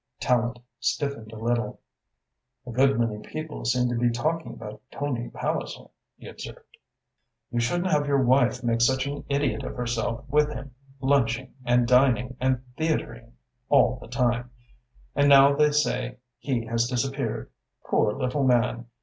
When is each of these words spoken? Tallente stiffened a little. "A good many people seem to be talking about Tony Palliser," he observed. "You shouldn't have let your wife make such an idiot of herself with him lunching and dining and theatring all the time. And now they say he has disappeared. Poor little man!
Tallente 0.19 0.63
stiffened 0.79 1.31
a 1.31 1.37
little. 1.37 1.79
"A 2.65 2.71
good 2.71 2.99
many 2.99 3.19
people 3.19 3.63
seem 3.65 3.87
to 3.89 3.95
be 3.95 4.09
talking 4.09 4.51
about 4.51 4.81
Tony 4.89 5.29
Palliser," 5.29 5.83
he 6.17 6.27
observed. 6.27 6.77
"You 7.51 7.59
shouldn't 7.59 7.91
have 7.91 8.01
let 8.01 8.07
your 8.07 8.23
wife 8.23 8.63
make 8.63 8.81
such 8.81 9.05
an 9.05 9.23
idiot 9.29 9.61
of 9.63 9.75
herself 9.75 10.25
with 10.27 10.49
him 10.51 10.73
lunching 11.01 11.53
and 11.65 11.87
dining 11.87 12.35
and 12.39 12.63
theatring 12.79 13.33
all 13.69 13.99
the 14.01 14.07
time. 14.07 14.49
And 15.15 15.29
now 15.29 15.55
they 15.55 15.69
say 15.71 16.17
he 16.39 16.65
has 16.65 16.87
disappeared. 16.87 17.51
Poor 17.85 18.11
little 18.11 18.43
man! 18.43 18.87